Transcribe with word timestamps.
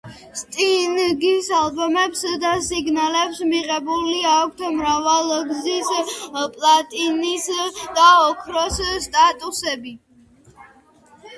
სტინგის 0.39 1.47
ალბომებს 1.57 2.23
და 2.45 2.53
სინგლებს 2.67 3.41
მიღებული 3.51 4.15
აქვთ 4.29 4.63
მრავალგზის 4.77 5.91
პლატინის 6.55 7.45
და 7.99 8.07
ოქროს 8.23 8.81
სტატუსები. 9.05 9.95